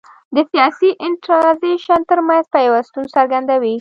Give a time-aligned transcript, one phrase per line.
[0.35, 3.69] د سیاسي سنټرالیزېشن ترمنځ پیوستون څرګندوي.